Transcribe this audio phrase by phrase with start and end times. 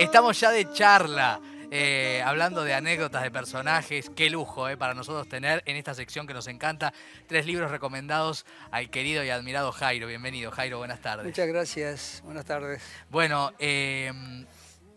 [0.00, 1.40] Estamos ya de charla.
[1.70, 6.26] eh, hablando de anécdotas de personajes, qué lujo eh, para nosotros tener en esta sección
[6.26, 6.92] que nos encanta
[7.28, 10.08] tres libros recomendados al querido y admirado Jairo.
[10.08, 11.26] Bienvenido, Jairo, buenas tardes.
[11.26, 12.82] Muchas gracias, buenas tardes.
[13.10, 14.10] Bueno, eh,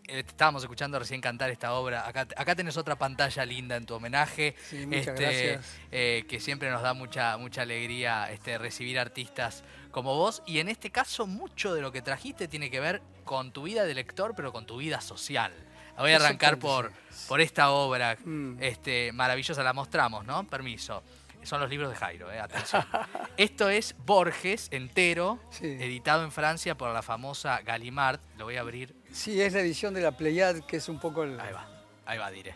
[0.08, 2.08] eh, estábamos escuchando recién cantar esta obra.
[2.08, 4.56] Acá, acá tenés otra pantalla linda en tu homenaje.
[4.68, 5.76] Sí, muchas este, gracias.
[5.92, 9.62] eh, que siempre nos da mucha, mucha alegría este, recibir artistas
[9.94, 10.42] como vos.
[10.44, 13.84] Y en este caso, mucho de lo que trajiste tiene que ver con tu vida
[13.84, 15.52] de lector, pero con tu vida social.
[15.96, 16.90] Voy a arrancar por,
[17.28, 18.56] por esta obra Mm.
[18.60, 19.62] este, maravillosa.
[19.62, 20.44] La mostramos, ¿no?
[20.48, 21.02] Permiso.
[21.44, 22.84] Son los libros de Jairo, eh, atención.
[23.36, 25.66] Esto es Borges entero, Sí.
[25.66, 28.18] editado en Francia por la famosa Gallimard.
[28.38, 28.94] Lo voy a abrir.
[29.12, 31.68] Sí, es la edición de la Pleiad, que es un poco el, Ahí va,
[32.06, 32.54] ahí va, diré.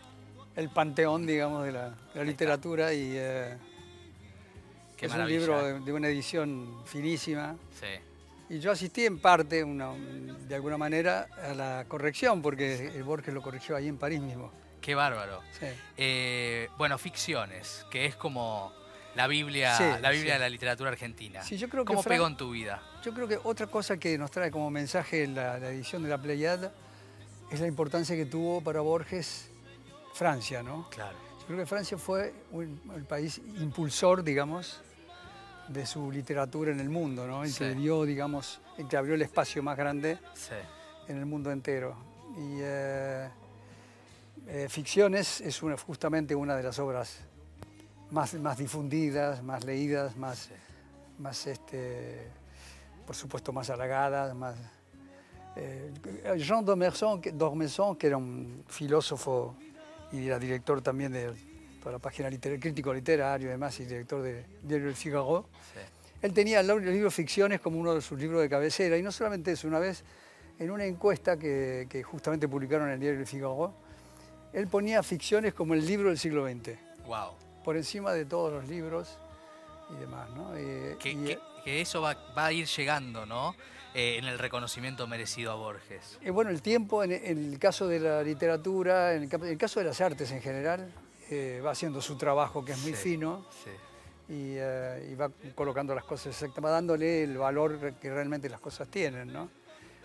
[0.55, 3.57] el panteón, digamos, de la, de la literatura y eh,
[4.99, 7.55] Qué es un libro de, de una edición finísima.
[7.79, 8.53] Sí.
[8.55, 13.33] Y yo asistí en parte, una- de alguna manera, a la corrección, porque el Borges
[13.33, 14.51] lo corrigió ahí en París mismo.
[14.81, 15.41] Qué bárbaro.
[15.59, 15.67] Sí.
[15.97, 18.73] Eh, bueno, ficciones, que es como
[19.15, 21.43] la Biblia, Sí, la Biblia de la literatura argentina.
[21.43, 22.81] Sí, yo creo que ¿Cómo pegó en tu vida?
[23.03, 26.17] Yo creo que otra cosa que nos trae como mensaje la, la edición de la
[26.17, 26.71] Pleiad
[27.51, 29.49] es la importancia que tuvo para Borges
[30.13, 30.89] Francia, ¿no?
[30.89, 31.17] Claro.
[31.41, 34.81] Yo creo que Francia fue un- el país impulsor, digamos,
[35.69, 37.43] de su literatura en el mundo, ¿no?
[37.43, 37.79] El que Sí.
[37.79, 40.53] dio, digamos, el que abrió el espacio más grande Sí.
[41.07, 41.95] en el mundo entero.
[42.37, 43.29] Y eh,
[44.47, 47.19] eh, Ficciones es una, justamente una de las obras
[48.11, 50.53] más, más difundidas, más leídas, más, Sí.
[51.19, 52.27] más este,
[53.05, 54.55] por supuesto, más halagadas, más...
[55.55, 55.91] eh,
[56.37, 57.31] Jean Dormesson, que-
[57.97, 59.55] que era un filósofo
[60.11, 61.31] y era director también de
[61.79, 65.79] toda la página literaria, crítico literario y demás, y director de Diario El Figaro, sí.
[66.21, 69.51] él tenía el libro Ficciones como uno de sus libros de cabecera, y no solamente
[69.51, 70.03] eso, una vez
[70.59, 73.73] en una encuesta que, que justamente publicaron en el diario El Figaro,
[74.51, 77.33] él ponía ficciones como el libro del siglo XX, Wow.
[77.63, 79.17] por encima de todos los libros
[79.95, 80.29] y demás.
[80.31, 80.55] ¿no?
[80.55, 83.53] Eh, Que, y, que- que eso va, va a ir llegando, ¿no?
[83.93, 86.19] Eh, en el reconocimiento merecido a Borges.
[86.21, 89.57] eh, bueno, el tiempo, en, en el caso de la literatura, en el, en el
[89.57, 90.89] caso de las artes en general,
[91.29, 92.97] eh, va haciendo su trabajo, que es muy Sí.
[93.03, 93.69] fino, Sí.
[94.33, 98.59] y, eh, y va colocando las cosas exactamente, va dándole el valor que realmente las
[98.59, 99.49] cosas tienen, ¿no?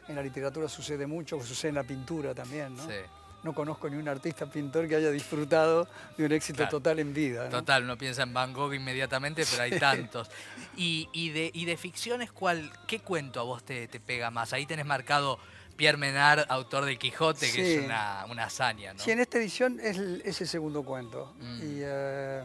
[0.08, 2.86] En la literatura sucede mucho, sucede en la pintura también, ¿no?
[2.86, 2.94] sí.
[3.42, 5.86] No conozco ni un artista pintor que haya disfrutado
[6.16, 6.70] de un éxito Claro.
[6.70, 7.50] total en vida, ¿no?
[7.50, 10.30] Total, uno piensa en Van Gogh inmediatamente, pero hay tantos.
[10.78, 14.54] Y, y de, y de ficciones, ¿cuál, ¿qué cuento a vos te, te pega más?
[14.54, 15.38] Ahí tenés marcado
[15.76, 19.00] Pierre Menard, autor del Quijote, que es una, una hazaña, ¿no?
[19.00, 21.34] Sí, en esta edición es el, es el segundo cuento.
[21.40, 21.58] Mm.
[21.62, 22.42] Y eh,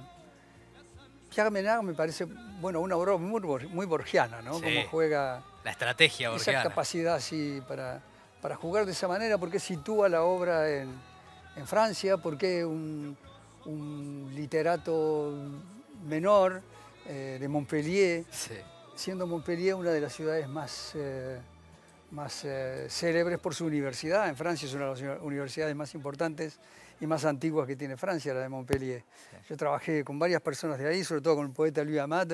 [1.34, 2.26] Pierre Menard me parece,
[2.60, 4.56] bueno, una obra muy, muy borgiana, ¿no?
[4.56, 4.64] Sí.
[4.64, 6.64] Como juega La estrategia esa borgiana.
[6.64, 8.02] capacidad así para,
[8.42, 10.90] para jugar de esa manera, porque sitúa la obra en,
[11.56, 13.16] en Francia, porque un,
[13.66, 15.34] un literato
[16.08, 16.62] menor
[17.06, 18.56] eh, de Montpellier, Sí,
[18.96, 21.40] siendo Montpellier una de las ciudades más, eh,
[22.12, 24.28] más eh, célebres por su universidad.
[24.30, 26.60] En Francia es una de las uni- universidades más importantes
[27.02, 29.04] y más antiguas que tiene Francia, la de Montpellier.
[29.48, 32.34] Yo trabajé con varias personas de ahí, sobre todo con el poeta Louis Amat,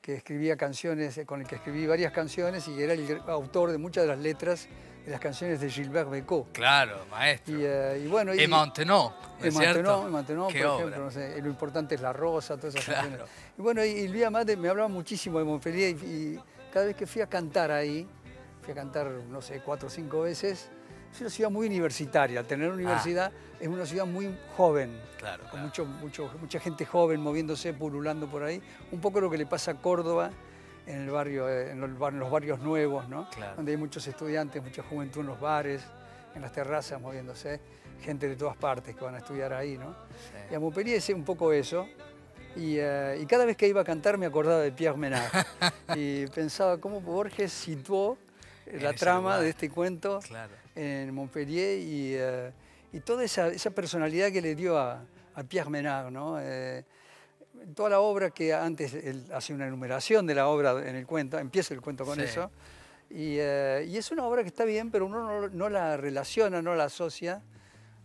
[0.00, 3.78] que escribía canciones, eh, con el que escribí varias canciones y era el autor de
[3.78, 4.68] muchas de las letras
[5.04, 6.46] de las canciones de Gilbert Bécaud.
[6.52, 7.58] claro, maestro.
[7.58, 9.14] Y, eh, y bueno, y, Et maintenant, ¿no
[9.44, 10.76] y es Maintenon, Qué por obra.
[10.78, 13.00] ejemplo, no sé, lo importante es la rosa, todas esas Claro.
[13.08, 13.28] canciones.
[13.58, 16.40] Y bueno, y, y Luis Amate me hablaba muchísimo de Montpellier y, y
[16.72, 18.08] cada vez que fui a cantar ahí,
[18.62, 20.70] fui a cantar, no sé, cuatro o cinco veces,
[21.12, 22.40] es una ciudad muy universitaria.
[22.40, 25.66] Al tener una universidad, es una ciudad muy joven, Claro, con claro.
[25.66, 28.62] mucho, mucho, mucha gente joven moviéndose, pululando por ahí.
[28.90, 30.30] Un poco lo que le pasa a Córdoba
[30.86, 33.28] en, el barrio, eh, en, los, bar- en los barrios nuevos, ¿no?
[33.30, 33.56] Claro.
[33.56, 35.82] donde hay muchos estudiantes, mucha juventud en los bares,
[36.34, 37.60] en las terrazas moviéndose,
[38.00, 39.76] gente de todas partes que van a estudiar ahí.
[39.78, 39.94] ¿no?
[40.50, 41.86] Y a Montpellier es un poco eso.
[42.56, 45.30] Y, eh, y cada vez que iba a cantar me acordaba de Pierre Menard.
[45.96, 48.18] y pensaba cómo Borges situó
[48.66, 49.40] la trama lugar.
[49.42, 50.52] de este cuento Claro.
[50.74, 52.52] en Montpellier y, eh,
[52.92, 55.04] y toda esa, esa personalidad que le dio a,
[55.34, 56.10] a Pierre Menard.
[56.10, 56.38] ¿no?
[56.40, 56.84] Eh,
[57.74, 61.38] toda la obra que antes él hace una enumeración de la obra en el cuento,
[61.38, 62.22] empieza el cuento con Sí.
[62.24, 62.50] eso.
[63.10, 66.62] Y, eh, y es una obra que está bien, pero uno no, no la relaciona,
[66.62, 67.42] no la asocia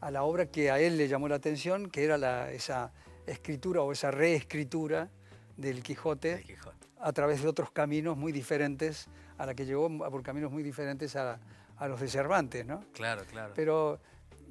[0.02, 2.92] a la obra que a él le llamó la atención, que era la- esa
[3.26, 5.10] escritura o esa reescritura
[5.56, 6.88] del Quijote Quijote.
[7.00, 9.08] a través de otros caminos muy diferentes,
[9.38, 11.40] a la que llegó por caminos muy diferentes a,
[11.78, 12.84] a los de Cervantes, ¿no?
[12.94, 13.54] Claro, claro.
[13.56, 14.00] Pero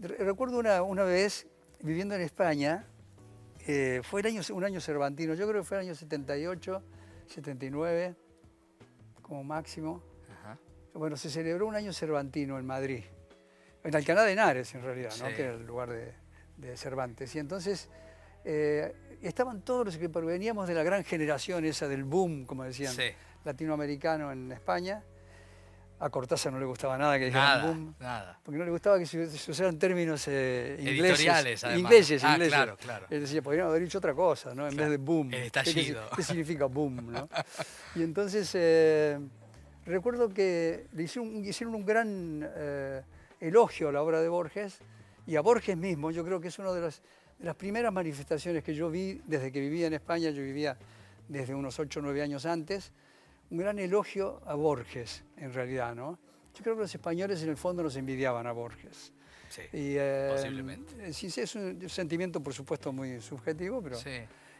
[0.00, 1.46] re- recuerdo una, una vez,
[1.80, 2.86] viviendo en España,
[3.66, 6.82] eh, fue el año, un año cervantino, yo creo que fue el año 78,
[7.26, 8.14] 79,
[9.22, 10.02] como máximo.
[10.40, 10.58] Ajá.
[10.94, 13.04] Bueno, se celebró un año cervantino en Madrid.
[13.84, 15.28] en Alcalá de Henares en realidad, ¿no?
[15.28, 16.12] Que era el lugar de,
[16.56, 17.34] de Cervantes.
[17.34, 17.88] Y entonces
[18.44, 22.94] eh, estaban todos los que veníamos de la gran generación esa del boom, como decían,
[22.94, 23.10] Sí.
[23.46, 25.02] Latinoamericano en España.
[25.98, 28.38] A Cortázar no le gustaba nada que dijeran Nada, boom, nada.
[28.44, 31.00] porque no le gustaba que se, se usaran términos eh, ingleses.
[31.20, 31.80] Editoriales, además.
[31.80, 32.52] Ingleses, Ah, ingleses.
[32.54, 33.06] claro, claro.
[33.08, 34.66] Él decía, podrían haber dicho otra cosa, ¿no?
[34.68, 34.90] En Claro.
[34.90, 35.26] vez de boom.
[35.28, 36.02] El ¿Qué- qué- estallido.
[36.14, 37.28] ¿Qué, significa boom, no?
[37.94, 39.18] Y entonces, eh,
[39.86, 43.00] recuerdo que le hicieron, un- hicieron un gran eh,
[43.40, 44.80] elogio a la obra de Borges
[45.26, 46.10] y a Borges mismo.
[46.10, 47.00] Yo creo que es una de las,
[47.38, 50.28] de las primeras manifestaciones que yo vi desde que vivía en España.
[50.28, 50.76] Yo vivía
[51.26, 52.92] desde unos 8 o 9 años antes.
[53.50, 56.18] Un gran elogio a Borges, en realidad, ¿no?
[56.54, 59.12] Yo creo que los españoles en el fondo nos envidiaban a Borges.
[59.48, 59.62] Sí.
[59.72, 60.94] Y, eh, Posiblemente.
[61.08, 63.96] eh, Sí, sí, es un sentimiento, por supuesto, muy subjetivo, pero...
[63.96, 64.10] Sí.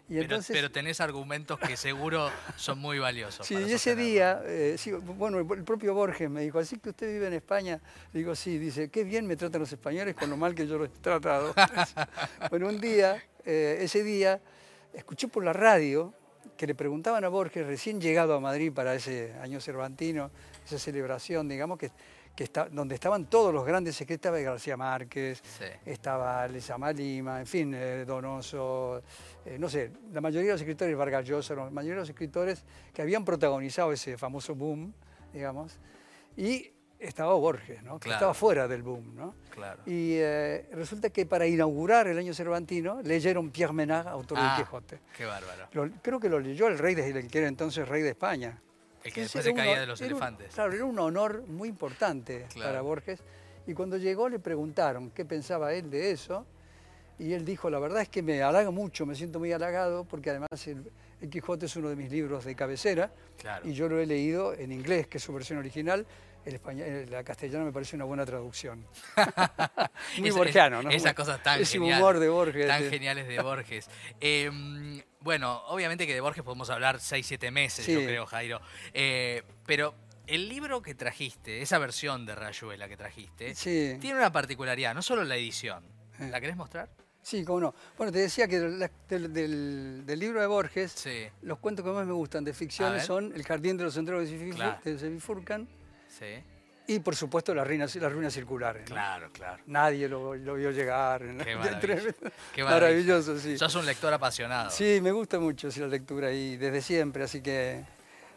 [0.09, 3.45] Y Pero, entonces, pero tenés argumentos que seguro son muy valiosos.
[3.45, 7.09] sí, y ese día, eh, sí, bueno, el propio Borges me dijo, así que usted
[7.13, 7.81] vive en España.
[8.13, 10.79] Le digo, sí, dice, qué bien me tratan los españoles con lo mal que yo
[10.79, 11.53] los he tratado.
[12.51, 14.41] bueno, un día, eh, ese día,
[14.95, 16.15] escuché por la radio
[16.57, 20.31] que le preguntaban a Borges, recién llegado a Madrid para ese año cervantino,
[20.65, 21.91] esa celebración, digamos, que,
[22.35, 25.65] que está, donde estaban todos los grandes estaba García Márquez, Sí.
[25.85, 29.03] estaba Lezama Lima, en fin, eh, Donoso,
[29.45, 32.65] eh, no sé, la mayoría de los escritores, Vargas Llosa, la mayoría de los escritores
[32.93, 34.93] que habían protagonizado ese famoso boom,
[35.33, 35.79] digamos,
[36.37, 36.71] y
[37.09, 37.95] estaba Borges, ¿no?
[37.99, 38.17] que Claro.
[38.17, 39.15] estaba fuera del boom.
[39.17, 39.35] ¿no?
[39.51, 39.83] Claro.
[39.87, 44.65] Y eh, resulta que para inaugurar el año cervantino leyeron Pierre Menard, autor Ah, del
[44.65, 44.99] Quijote.
[45.17, 45.69] Qué bárbaro.
[45.73, 48.61] Lo- creo que lo leyó el rey, de, el que era entonces rey de España.
[49.05, 50.55] El que después se caía de los era un- elefantes.
[50.55, 52.69] claro, era un honor muy importante Claro.
[52.71, 53.21] para Borges.
[53.67, 56.45] Y cuando llegó le preguntaron qué pensaba él de eso.
[57.19, 60.31] Y él dijo, la verdad es que me halaga mucho, me siento muy halagado, porque
[60.31, 60.91] además el,
[61.23, 63.11] el Quijote es uno de mis libros de cabecera.
[63.39, 63.67] Claro.
[63.67, 66.07] Y yo lo he leído en inglés, que es su versión original.
[66.47, 68.87] El español, eh, la castellana me parece una buena traducción.
[70.19, 70.91] muy Esa- borgiano, ¿no?
[70.91, 71.99] Esas cosas tan Ese geniales.
[72.01, 72.67] humor de Borges.
[72.69, 73.89] Tan de- geniales de Borges.
[74.21, 77.93] Eh, bueno, obviamente que de Borges podemos hablar 6, 7 meses, Sí.
[77.93, 78.61] yo creo, Jairo.
[78.95, 79.95] Eh, pero
[80.29, 83.97] el libro que trajiste, esa versión de Rayuela que trajiste, Sí.
[84.01, 85.85] tiene una particularidad, no solo la edición.
[86.21, 86.29] Eh.
[86.31, 86.89] ¿La querés mostrar?
[87.23, 87.75] Sí, cómo no.
[87.99, 88.89] Bueno, te decía que del,
[89.33, 93.33] del- del libro de Borges, Sí, los cuentos que más me gustan de ficciones son
[93.35, 94.79] El jardín de los centros que se, bifur- Claro.
[96.19, 96.43] Sí.
[96.89, 98.83] y, por supuesto, las ruinas, las ruinas circulares.
[98.89, 98.95] ¿no?
[98.95, 99.63] Claro, claro.
[99.67, 101.23] Nadie lo, lo vio llegar.
[101.23, 101.45] ¿no?
[101.45, 102.13] Qué maravilla.
[102.55, 103.59] Qué Maravilloso, sí.
[103.59, 104.71] Sos un lector apasionado.
[104.71, 107.85] Sí, me gusta mucho sí, la lectura y desde siempre, así que...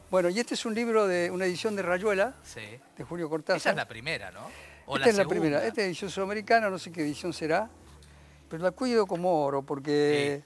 [0.09, 2.61] Bueno, y este es un libro de una edición de Rayuela, Sí.
[2.97, 3.57] de Julio Cortázar.
[3.57, 4.49] Esa es la primera, ¿no?
[4.87, 5.39] O Esta es la segunda.
[5.41, 5.65] primera.
[5.65, 7.69] Esta es edición sudamericana, no sé qué edición será,
[8.49, 10.43] pero la cuido como oro porque,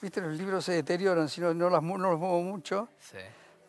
[0.00, 3.18] viste, los libros se deterioran si no, no, las no los muevo mucho, Sí.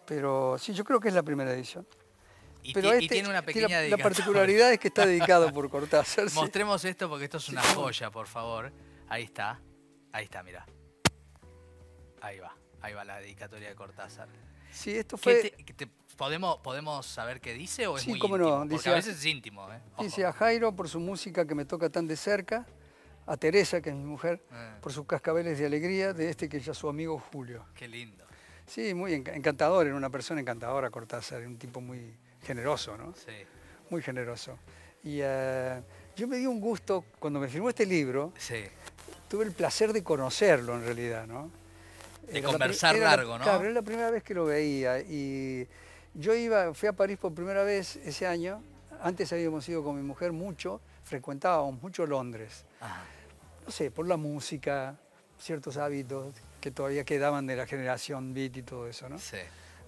[0.06, 1.86] pero sí, yo creo que es la primera edición.
[2.64, 5.52] Y, pero y este tiene una tiene pequeña la, la particularidad es que está dedicado
[5.52, 6.30] por Cortázar.
[6.30, 6.36] sí.
[6.36, 8.72] Mostremos esto porque esto es una joya, por favor.
[9.10, 9.60] Ahí está.
[10.14, 10.66] Ahí está, mira.
[12.22, 12.56] Ahí va.
[12.82, 14.28] Ahí va la dedicatoria de Cortázar.
[14.72, 15.74] Sí, esto ¿Qué fue...
[15.76, 15.88] te-
[16.18, 18.60] ¿podemos, ¿Podemos saber qué dice o es Sí, muy cómo no, íntimo?
[18.62, 19.80] Porque dice a a- veces es íntimo, ¿eh?
[20.00, 22.66] Dice a Jairo por su música que me toca tan de cerca,
[23.26, 26.58] a Teresa, que es mi mujer, Eh, por sus cascabeles de alegría, de este que
[26.58, 27.66] es ya su amigo Julio.
[27.76, 28.24] qué lindo.
[28.66, 33.14] Sí, muy enca- encantador, era una persona encantadora Cortázar, era un tipo muy generoso, ¿no?
[33.16, 33.32] Sí.
[33.90, 34.58] Muy generoso.
[35.04, 35.82] Y eh,
[36.16, 38.64] yo me di un gusto, cuando me firmó este libro, Sí.
[39.28, 41.52] tuve el placer de conocerlo en realidad, ¿no?
[42.28, 43.44] De Era conversar la- largo, ¿no?
[43.44, 45.68] Claro, era la primera vez que lo veía y
[46.14, 48.64] yo iba, fui a París por primera vez ese año,
[49.02, 53.04] antes habíamos ido con mi mujer mucho, frecuentábamos mucho Londres, Ah,
[53.66, 54.96] no sé, por la música,
[55.38, 59.20] ciertos hábitos que todavía quedaban de la generación beat y todo eso, ¿no?
[59.20, 59.38] sí.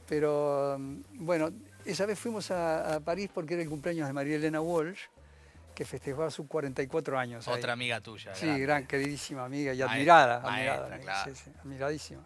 [0.07, 1.51] Pero mm, bueno,
[1.85, 4.99] esa vez fuimos a, a París porque era el cumpleaños de María Elena Walsh,
[5.73, 7.47] que festejaba sus 44 años.
[7.47, 7.53] ahí.
[7.57, 8.33] Otra amiga tuya.
[8.35, 8.61] Sí, grande.
[8.63, 10.39] gran, queridísima amiga y admirada.
[10.39, 11.35] maestra, admirada, amiga, claro.
[11.35, 12.25] sí, sí, admiradísima.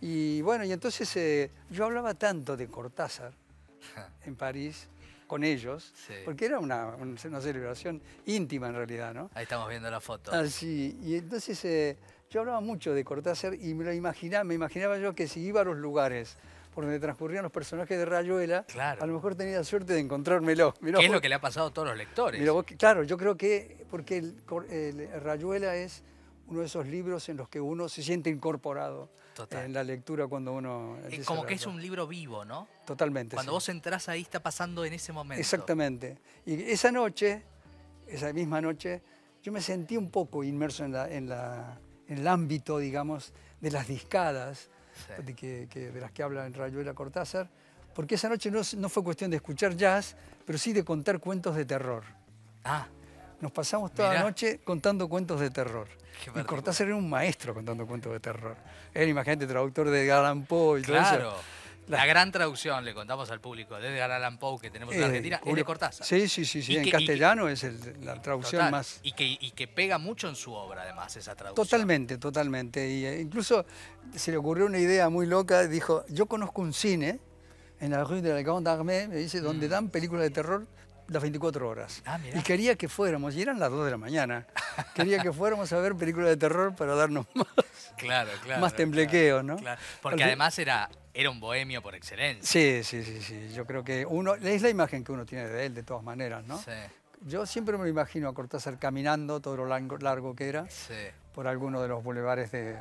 [0.00, 3.32] Y bueno, y entonces eh, yo hablaba tanto de Cortázar
[4.24, 4.88] en París
[5.26, 6.14] con ellos, Sí.
[6.24, 9.30] porque era una, un- una celebración íntima en realidad, ¿no?
[9.34, 10.32] Ahí estamos viendo la foto.
[10.32, 11.96] Así, y entonces eh,
[12.30, 15.62] yo hablaba mucho de Cortázar y me lo imaginaba, me imaginaba yo que si iba
[15.62, 16.36] a los lugares
[16.74, 19.02] por donde transcurrían los personajes de Rayuela, Claro.
[19.02, 20.74] a lo mejor tenía suerte de encontrármelo.
[20.80, 22.40] Mirá ¿Qué es vos- lo que le ha pasado a todos los lectores?
[22.40, 24.34] Mira, vos claro, yo creo que, porque el,
[24.70, 26.02] el Rayuela es
[26.48, 29.64] uno de esos libros en los que uno se siente incorporado Total.
[29.64, 30.98] en la lectura cuando uno...
[31.10, 32.68] Es como que es un libro vivo, ¿no?
[32.84, 33.34] Totalmente.
[33.36, 33.54] Cuando sí.
[33.54, 35.40] vos entrás ahí está pasando en ese momento.
[35.40, 36.18] Exactamente.
[36.44, 37.42] Y esa noche,
[38.06, 39.00] esa misma noche,
[39.42, 41.78] yo me sentí un poco inmerso en, la, en, la-
[42.08, 45.22] en el ámbito, digamos, de las discadas Sí.
[45.22, 47.48] de, que, que- de las que habla en Rayuela Cortázar,
[47.94, 51.54] porque esa noche no, no fue cuestión de escuchar jazz, pero sí de contar cuentos
[51.56, 52.02] de terror.
[52.64, 52.86] Ah,
[53.40, 54.20] Nos pasamos toda Mirá.
[54.22, 55.86] la noche contando cuentos de terror.
[56.34, 56.42] Y.
[56.44, 58.56] Cortázar era un maestro contando cuentos de terror.
[58.94, 61.36] Era, imagínate, traductor de Edgar Poe y todo eso.
[61.88, 65.04] La gran traducción, le contamos al público, de Edgar Allan Poe que tenemos en Eh,
[65.04, 66.06] Argentina, es de Cortázar.
[66.06, 66.62] Sí, sí, sí.
[66.62, 66.76] sí.
[66.76, 68.70] En que- y que- castellano es el- la traducción Total.
[68.72, 69.00] más...
[69.02, 71.66] Y que, y que pega mucho en su obra, además, esa traducción.
[71.66, 72.88] Totalmente, totalmente.
[72.90, 73.66] Y eh, incluso
[74.14, 75.66] se le ocurrió una idea muy loca.
[75.66, 77.20] Dijo, yo conozco un cine
[77.80, 80.66] en la rue de la Grande Armée, me dice, donde dan películas de terror
[81.08, 82.00] las 24 horas.
[82.06, 82.08] Mm.
[82.08, 84.46] Ah, y quería que fuéramos, y eran las 2 de la mañana,
[84.94, 87.46] quería que fuéramos a ver películas de terror para darnos más,
[87.98, 88.62] Claro, claro.
[88.62, 89.56] más temblequeo, ¿no?
[89.56, 89.78] claro.
[90.00, 92.44] Porque Al fin- además era, era un bohemio por excelencia.
[92.44, 93.54] Sí, sí, sí, sí.
[93.54, 96.44] Yo creo que uno, es la imagen que uno tiene de él, de todas maneras,
[96.44, 96.58] ¿no?
[96.58, 96.72] Sí,
[97.22, 100.94] Yo siempre me lo imagino a Cortázar caminando todo lo largo, largo que era sí,
[101.32, 102.76] por alguno de los bulevares de,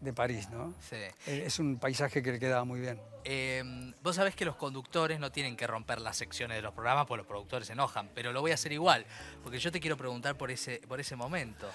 [0.00, 0.74] de París, ¿no?
[0.88, 0.96] sí.
[1.26, 3.00] Eh, Es un paisaje que le quedaba muy bien.
[3.24, 7.04] Eh, vos sabés que los conductores no tienen que romper las secciones de los programas
[7.06, 9.04] porque los productores se enojan, pero lo voy a hacer igual,
[9.42, 11.68] porque yo te quiero preguntar por ese, por ese momento,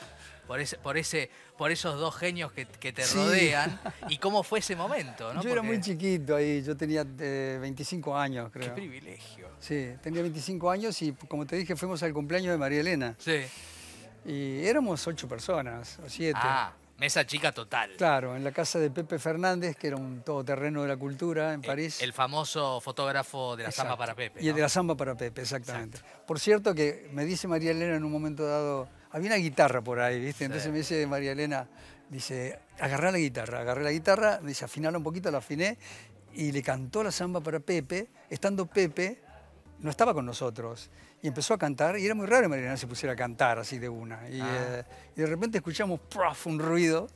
[0.47, 3.17] por ese, por ese, por esos dos genios que, que te Sí.
[3.17, 5.43] rodean y cómo fue ese momento, ¿no?
[5.43, 8.73] yo era muy chiquito ahí, yo tenía eh, 25 años, Qué creo.
[8.73, 9.49] privilegio.
[9.59, 13.15] Sí, tenía 25 años y como te dije, fuimos al cumpleaños de María Elena.
[13.19, 13.41] Sí.
[14.25, 16.39] Y éramos ocho personas, o siete.
[16.41, 17.91] Ah, mesa chica total.
[17.97, 21.61] Claro, en la casa de Pepe Fernández, que era un todoterreno de la cultura en
[21.61, 22.01] París.
[22.01, 23.89] El famoso fotógrafo de la Exacto.
[23.89, 24.41] samba para Pepe.
[24.41, 25.99] Y el de la samba para Pepe, exactamente.
[26.25, 29.99] Por cierto que me dice María Elena en un momento dado, había una guitarra por
[29.99, 30.45] ahí, ¿viste?
[30.45, 30.71] Entonces Sí.
[30.71, 31.67] me dice María Elena,
[32.09, 35.77] dice, agarrá la guitarra, agarré la guitarra, dice, afinala un poquito, la afiné,
[36.33, 39.21] y le cantó la samba para Pepe, estando Pepe,
[39.83, 40.89] no estaba con nosotros.
[41.21, 43.59] Y empezó a cantar, y era muy raro que María Elena se pusiera a cantar
[43.59, 44.27] así de una.
[44.29, 44.47] Y, Ah.
[44.51, 44.83] eh,
[45.15, 45.99] y de repente escuchamos
[46.45, 47.07] un ruido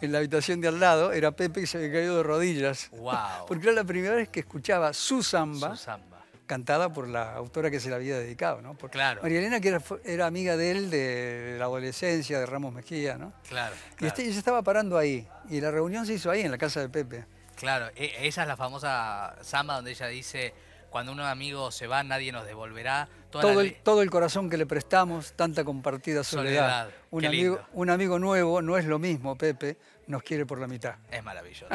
[0.00, 2.90] en la habitación de al lado, era Pepe que se había caído de rodillas.
[2.92, 3.12] Wow.
[3.48, 6.22] Porque era la primera vez que escuchaba su samba Su samba.
[6.46, 8.74] cantada por la autora que se la había dedicado, ¿no?
[8.74, 9.22] Por- Claro.
[9.22, 13.32] María Elena, que era, amiga de él de la adolescencia, de Ramos Mejía, ¿no?
[13.48, 13.74] Claro.
[13.74, 14.08] Y claro.
[14.08, 16.88] este, ella estaba parando ahí, y la reunión se hizo ahí, en la casa de
[16.88, 17.24] Pepe.
[17.56, 20.52] Claro, e- esa es la famosa samba donde ella dice,
[20.90, 23.08] cuando unos amigos se van, nadie nos devolverá.
[23.30, 26.84] Toda Todo la el, le- todo el corazón que le prestamos, tanta compartida soledad.
[26.86, 27.68] Soledad, Un, qué amigo, lindo.
[27.74, 29.76] un amigo nuevo no es lo mismo, Pepe,
[30.06, 30.94] nos quiere por la mitad.
[31.10, 31.66] Es maravilloso.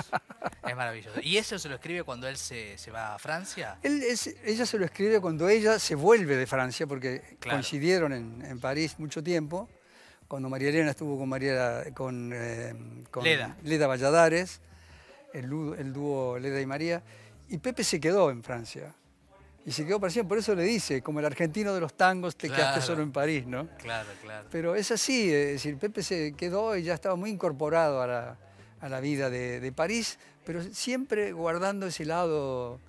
[0.68, 1.20] es maravilloso.
[1.22, 3.77] ¿Y eso se lo escribe cuando él se, se va a Francia?
[3.84, 7.58] Él es- ella se lo escribe cuando ella se vuelve de Francia, porque Claro.
[7.58, 9.70] coincidieron en, en París mucho tiempo,
[10.27, 12.74] cuando María Elena estuvo con, María, con, eh,
[13.12, 13.88] con Leda.
[13.88, 14.62] Valladares,
[15.34, 15.46] el,
[15.77, 17.03] el dúo Leda y María,
[17.50, 18.96] y Pepe se quedó en Francia.
[19.65, 22.50] Y se quedó siempre, por eso le dice, como el argentino de los tangos, te
[22.50, 23.68] quedaste solo en París, ¿no?
[23.77, 24.48] Claro, claro.
[24.51, 28.38] Pero es así, es decir, Pepe se quedó y ya estaba muy incorporado a la,
[28.80, 32.80] a la vida de, de París, pero siempre guardando ese lado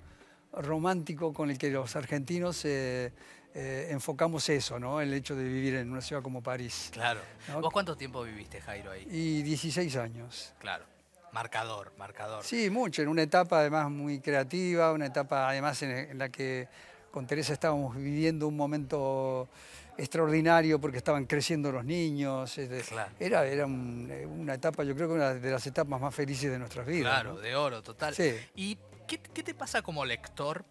[0.51, 3.11] romántico con el que los argentinos eh,
[3.55, 4.99] eh, enfocamos eso, ¿no?
[4.99, 6.89] El hecho de vivir en una ciudad como París.
[6.91, 7.21] Claro.
[7.49, 7.61] ¿No?
[7.61, 9.07] ¿Vos cuánto tiempo viviste, Jairo, ahí?
[9.09, 10.53] Y 16 años.
[10.59, 10.85] Claro.
[11.33, 12.43] Marcador, marcador.
[12.43, 16.67] Sí, mucho, en una etapa además muy creativa, una etapa además en, la que
[17.11, 19.49] con Teresa estábamos viviendo un momento
[19.97, 22.55] extraordinario porque estaban creciendo los niños.
[22.87, 23.11] Claro.
[23.19, 26.51] Era, era un- eh, una etapa, yo creo que una de las etapas más felices
[26.51, 27.11] de nuestras vidas.
[27.13, 27.39] Claro, ¿no?
[27.39, 28.13] de oro, total.
[28.13, 28.35] Sí.
[28.55, 30.65] ¿Y qué, qué te pasa como lector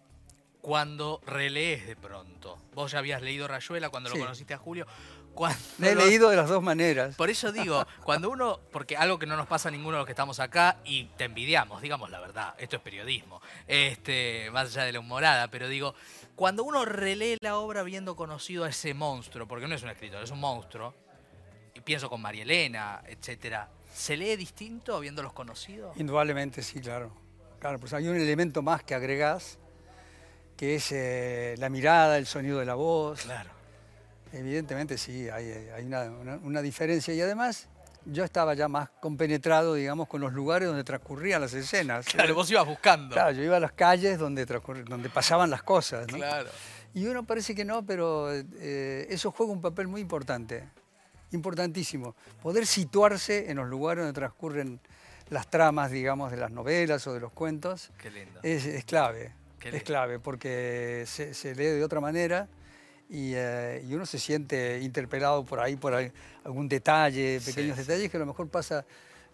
[0.61, 2.57] cuando relees de pronto?
[2.73, 4.17] Vos ya habías leído Rayuela cuando Sí.
[4.17, 4.87] lo conociste a Julio.
[5.33, 7.15] Cuando he lo- leído de las dos maneras.
[7.15, 10.05] Por eso digo, cuando uno, porque algo que no nos pasa a ninguno de los
[10.05, 14.83] que estamos acá, y te envidiamos, digamos la verdad, esto es periodismo, este, más allá
[14.85, 15.95] de la humorada, pero digo,
[16.35, 20.23] cuando uno relee la obra habiendo conocido a ese monstruo, porque no es un escritor,
[20.23, 20.93] es un monstruo,
[21.73, 25.93] y pienso con María Elena, etcétera, ¿se lee distinto habiéndolos conocido?
[25.95, 27.11] Indudablemente sí, claro.
[27.59, 29.57] Claro, pues hay un elemento más que agregás,
[30.57, 33.21] que es eh, la mirada, el sonido de la voz.
[33.21, 33.49] Claro.
[34.33, 37.67] Evidentemente sí, hay, hay una, una- una diferencia y además
[38.05, 42.05] yo estaba ya más compenetrado, digamos, con los lugares donde transcurrían las escenas.
[42.07, 43.13] Claro, vos ibas buscando.
[43.13, 46.07] Claro, yo iba a las calles donde, donde pasaban las cosas.
[46.11, 46.17] ¿no?
[46.17, 46.49] Claro.
[46.93, 50.63] Y uno parece que no, pero eh, eso juega un papel muy importante,
[51.31, 52.15] importantísimo.
[52.41, 54.79] Poder situarse en los lugares donde transcurren
[55.29, 58.39] las tramas, digamos, de las novelas o de los cuentos, Qué lindo.
[58.43, 59.33] es, es clave.
[59.59, 62.47] Qué Es clave porque se, se lee de otra manera
[63.09, 66.11] y, eh, y uno se siente interpelado por ahí, por ahí,
[66.43, 67.83] algún detalle, pequeños sí.
[67.83, 68.85] detalles que a lo mejor pasa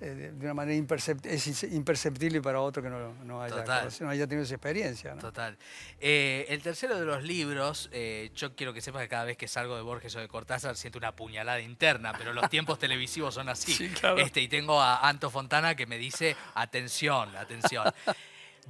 [0.02, 3.66] eh, de una manera impercept- es imperceptible para otro que no, no haya,
[4.00, 5.14] no haya tenido esa experiencia.
[5.14, 5.20] ¿no?
[5.22, 5.58] Total.
[6.00, 7.90] Eh, el tercero de los libros,
[8.34, 10.98] yo quiero que sepas que cada vez que salgo de Borges o de Cortázar siento
[11.00, 13.74] una puñalada interna, pero los tiempos televisivos son así.
[13.80, 14.18] Sí, claro.
[14.18, 17.86] este, y tengo a Anto Fontana que me dice, atención, atención.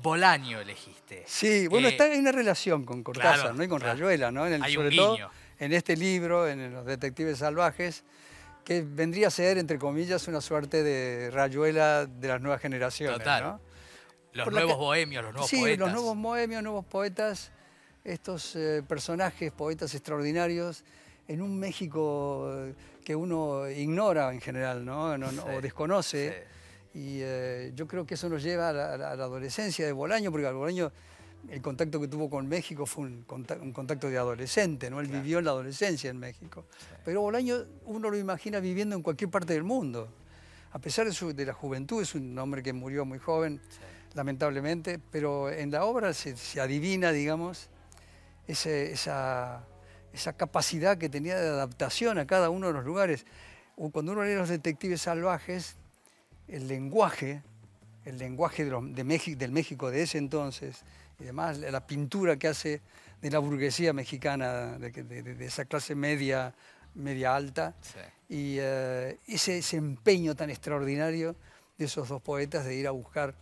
[0.02, 1.24] Bolaño elegiste.
[1.28, 3.64] Sí, bueno, Eh, está, hay una relación con Cortázar claro, ¿no?
[3.64, 3.94] y con claro.
[3.94, 4.48] Rayuela, ¿no?
[4.48, 5.18] En el- Hay un sobre todo
[5.60, 8.04] en este libro, en Los Detectives Salvajes,
[8.64, 13.18] que vendría a ser, entre comillas, una suerte de rayuela de las nuevas generaciones.
[13.18, 13.44] Total.
[13.44, 13.62] ¿no?
[14.32, 15.80] Los Por nuevos que- bohemios, los nuevos sí, poetas.
[15.80, 17.52] los nuevos bohemios, nuevos poetas,
[18.06, 20.84] estos eh, personajes, poetas extraordinarios,
[21.28, 25.18] en un México eh, que uno ignora en general, ¿no?
[25.18, 26.44] No- no- Sí, o desconoce.
[26.94, 30.32] Y eh, yo creo que eso nos lleva a la, a la- adolescencia de Bolaño,
[30.32, 30.92] porque Bolaño
[31.50, 35.00] el contacto que tuvo con México fue un, conta- un contacto de adolescente, ¿no?
[35.00, 35.24] Él Claro.
[35.24, 36.66] vivió en la adolescencia en México.
[37.06, 40.10] Pero Bolaño uno lo imagina viviendo en cualquier parte del mundo.
[40.72, 43.78] A pesar de, su- de la juventud, es un hombre que murió muy joven, Sí.
[44.16, 47.70] lamentablemente, pero en la obra se, se adivina, digamos,
[48.48, 49.64] ese- esa,
[50.12, 53.26] esa capacidad que tenía de adaptación a cada uno de los lugares.
[53.94, 55.78] Cuando uno lee Los Detectives Salvajes,
[56.50, 57.42] el lenguaje,
[58.06, 60.84] el lenguaje de los- de México, del México de ese entonces,
[61.20, 62.82] y además la pintura que hace
[63.22, 66.54] de la burguesía mexicana, de, esa clase media,
[66.96, 68.00] media alta, Sí.
[68.36, 71.36] y eh, ese, ese empeño tan extraordinario
[71.78, 73.34] de esos dos poetas de ir a buscar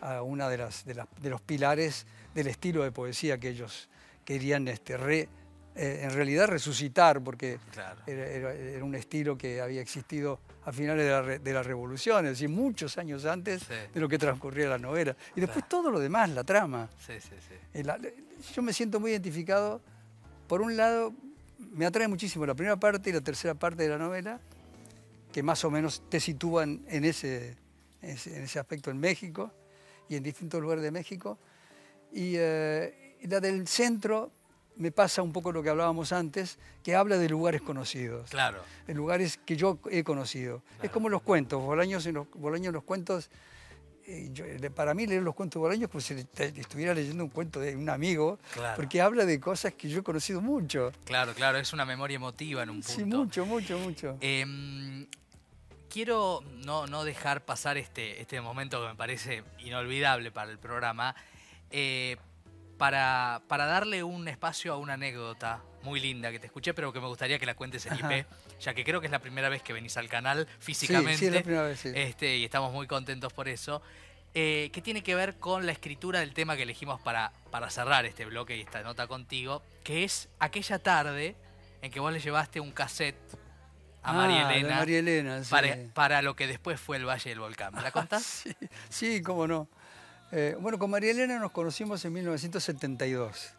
[0.00, 3.88] a una de, las, de, las- de los pilares del estilo de poesía que ellos
[4.24, 5.28] querían este, re-
[5.76, 8.00] eh, en realidad resucitar, porque Claro.
[8.06, 11.62] era, era- era un estilo que había existido a finales de la, re- de la
[11.62, 13.74] revolución, es decir, muchos años antes Sí.
[13.92, 15.14] de lo que transcurría la novela.
[15.36, 16.88] Y después todo lo demás, la trama.
[17.06, 17.54] Sí, sí, sí.
[17.74, 17.98] Eh, la-
[18.54, 19.80] yo me siento muy identificado.
[20.48, 21.12] Por un lado,
[21.58, 24.40] me atrae muchísimo la primera parte y la tercera parte de la novela,
[25.32, 27.56] que más o menos te sitúan en ese,
[28.02, 29.50] en ese, en ese aspecto en México
[30.08, 31.38] y en distintos lugares de México.
[32.12, 34.30] Y eh, y la del centro
[34.76, 38.62] me pasa un poco lo que hablábamos antes, que habla de lugares conocidos Claro.
[38.88, 40.62] en lugares que yo he conocido.
[40.82, 43.30] Es como los cuentos, Bolaños en los, Bolaños en los cuentos,
[44.06, 47.60] eh, yo- para mí leer los cuentos de Bolaños pues si estuviera leyendo un cuento
[47.60, 48.76] de un amigo, Claro.
[48.76, 50.92] porque habla de cosas que yo he conocido mucho.
[51.04, 52.92] Claro, claro, es una memoria emotiva en un punto.
[52.92, 54.18] Sí, mucho, mucho, mucho.
[54.20, 55.06] Em,
[55.88, 61.14] quiero no, no dejar pasar este, este momento que me parece inolvidable para el programa,
[61.70, 62.16] eh,
[62.78, 67.00] para, para darle un espacio a una anécdota muy linda que te escuché, pero que
[67.00, 68.26] me gustaría que la cuentes en IP,
[68.60, 71.12] ya que creo que es la primera vez que venís al canal físicamente.
[71.14, 71.92] Sí, sí, es la primera vez, sí.
[71.94, 73.82] Este, y estamos muy contentos por eso.
[74.36, 78.04] eh, que tiene que ver con la escritura del tema que elegimos para, para cerrar
[78.06, 81.36] este bloque y esta nota contigo, que es aquella tarde
[81.82, 83.14] en que vos le llevaste un cassette
[84.02, 85.50] a María Ah, de Elena, María Elena, sí.
[85.50, 87.72] para, para lo que después fue el Valle del Volcán.
[87.74, 88.24] ¿Me la contás?
[88.24, 88.56] Sí,
[88.88, 89.68] sí, cómo no.
[90.36, 93.52] Eh, bueno, con María Elena nos conocimos en 1972.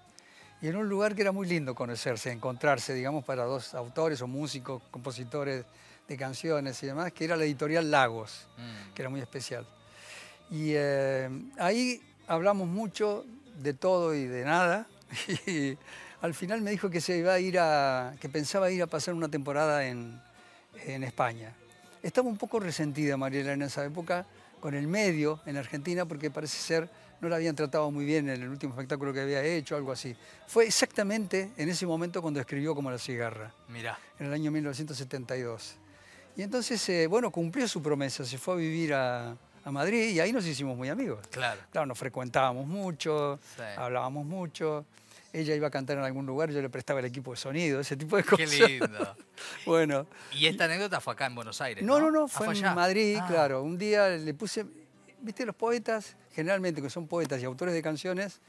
[0.61, 4.27] Y en un lugar que era muy lindo conocerse, encontrarse, digamos, para dos autores o
[4.27, 5.63] músicos, compositores
[6.05, 9.65] de canciones y demás, que era la editorial Lagos, Mm, que era muy especial.
[10.51, 13.25] Y eh, ahí hablamos mucho
[13.57, 14.85] de todo y de nada.
[15.47, 15.77] Y
[16.19, 19.13] al final me dijo que se iba a ir a, que pensaba ir a pasar
[19.13, 20.21] una temporada en,
[20.85, 21.53] en España.
[22.03, 24.25] Estaba un poco resentida María Elena en esa época
[24.65, 26.89] con el medio en Argentina porque parece ser
[27.21, 30.15] no la habían tratado muy bien en el último espectáculo que había hecho, algo así.
[30.47, 35.75] Fue exactamente en ese momento cuando escribió Como la cigarra, mirá, en el año 1972.
[36.36, 40.19] Y entonces, eh, bueno, cumplió su promesa, se fue a vivir a, a Madrid y
[40.19, 41.19] ahí nos hicimos muy amigos.
[41.30, 41.62] claro.
[41.71, 43.62] Claro, nos frecuentábamos mucho, Sí.
[43.78, 44.84] hablábamos mucho.
[45.37, 47.97] Ella iba a cantar en algún lugar, yo le prestaba el equipo de sonido, ese
[47.97, 48.69] tipo de Qué cosas.
[48.69, 49.15] lindo.
[49.65, 51.83] Bueno, Y esta anécdota fue acá en Buenos Aires.
[51.83, 52.73] no, No, no, no, Ah, fue en allá.
[52.73, 53.61] Madrid, Ah, claro.
[53.63, 54.65] Un día le puse,
[55.19, 58.39] viste, los poetas, generalmente que son poetas y autores de canciones,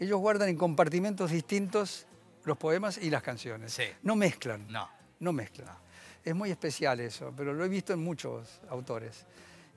[0.00, 2.06] ellos guardan en compartimentos distintos
[2.44, 3.72] los poemas y las canciones.
[3.74, 3.84] Sí.
[4.02, 4.88] No mezclan, No.
[5.20, 5.76] no mezclan.
[6.24, 9.26] Es muy especial eso, pero lo he visto en muchos autores.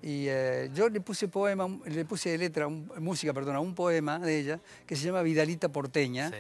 [0.06, 4.20] Y eh, yo le puse poema, le puse letra, un- música, perdón, a un poema
[4.20, 6.36] de ella que se llama Vidalita Porteña Sí.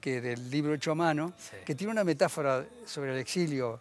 [0.00, 1.56] que del libro hecho a mano, Sí.
[1.64, 3.80] que tiene una metáfora sobre el exilio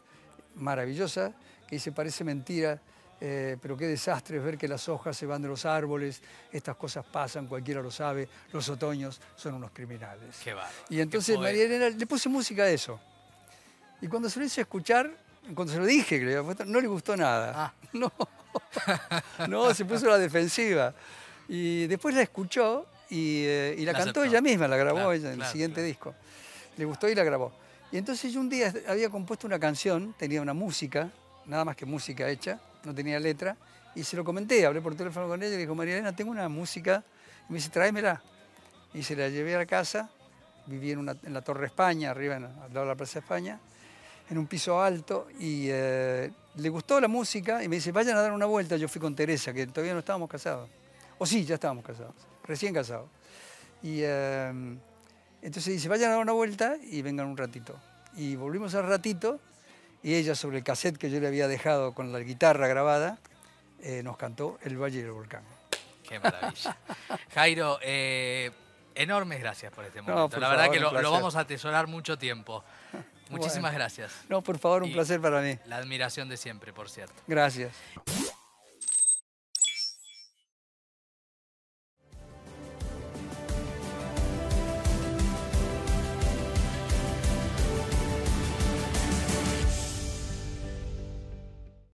[0.55, 1.33] maravillosa,
[1.67, 2.79] que dice, parece mentira,
[3.19, 6.75] eh, pero qué desastre es ver que las hojas se van de los árboles, estas
[6.75, 10.37] cosas pasan, cualquiera lo sabe, los otoños son unos criminales.
[10.43, 10.75] Qué bárbaro.
[10.89, 11.37] Y entonces.
[11.39, 12.99] María Elena le puse música a eso.
[14.01, 15.09] Y cuando se lo hice escuchar,
[15.55, 16.19] cuando se lo dije
[16.67, 17.53] no le gustó nada.
[17.55, 17.73] Ah.
[17.93, 18.11] No,
[19.47, 20.93] no, se puso a la defensiva.
[21.47, 24.23] Y después la escuchó y, eh, y la, La cantó aceptó.
[24.23, 25.87] ella misma, la grabó Claro, ella en el siguiente claro.
[25.87, 26.15] disco.
[26.77, 27.53] Le gustó y la grabó.
[27.91, 31.09] Y entonces yo un día había compuesto una canción, tenía una música,
[31.45, 33.55] nada más que música hecha, no tenía letra,
[33.93, 36.31] y se lo comenté, hablé por teléfono con ella y le dijo, María Elena, tengo
[36.31, 37.03] una música,
[37.47, 38.21] y me dice, tráemela.
[38.93, 40.09] Y se la llevé a la casa,
[40.65, 43.59] viví en, una- en la Torre España, arriba en- al lado de la Plaza España,
[44.29, 48.21] en un piso alto, y eh, le gustó la música, y me dice, vayan a
[48.21, 50.69] dar una vuelta, yo fui con Teresa, que todavía no estábamos casados.
[51.17, 53.07] O sí, ya estábamos casados, recién casados.
[53.81, 54.49] Y eh,
[55.41, 57.79] entonces dice, vayan a dar una vuelta y vengan un ratito.
[58.17, 59.39] y volvimos al ratito
[60.05, 63.17] y ella sobre el cassette que yo le había dejado con la guitarra grabada,
[63.81, 65.43] eh, nos cantó El Valle del Volcán.
[66.07, 66.77] Qué maravilla.
[67.33, 68.51] Jairo, eh,
[68.95, 70.29] enormes gracias por este momento.
[70.29, 72.63] por la verdad que lo, vamos a atesorar mucho tiempo.
[73.29, 73.77] Muchísimas Bueno.
[73.79, 74.11] gracias.
[74.29, 75.57] No, por favor, un Y- placer para mí.
[75.65, 77.15] La admiración de siempre, por cierto.
[77.27, 77.71] Gracias.